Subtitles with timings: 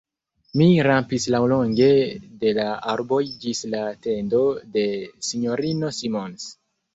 [0.59, 1.89] Mi rampis laŭlonge
[2.43, 4.41] de la arboj ĝis la tendo
[4.79, 4.87] de
[5.29, 6.49] S-ino Simons.